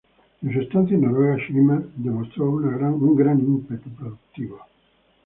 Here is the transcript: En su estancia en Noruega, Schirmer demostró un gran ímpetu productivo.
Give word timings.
En 0.41 0.51
su 0.51 0.59
estancia 0.61 0.95
en 0.95 1.03
Noruega, 1.03 1.35
Schirmer 1.43 1.83
demostró 1.95 2.49
un 2.49 3.15
gran 3.15 3.39
ímpetu 3.39 3.91
productivo. 3.91 4.57